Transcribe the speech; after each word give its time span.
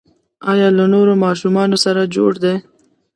ایا 0.51 0.67
له 0.77 0.85
نورو 0.93 1.13
ماشومانو 1.25 1.77
سره 1.85 2.11
جوړ 2.15 2.31
دي؟ 2.43 2.55